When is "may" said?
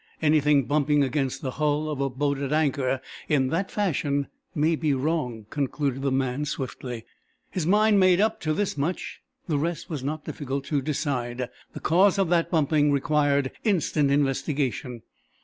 4.55-4.75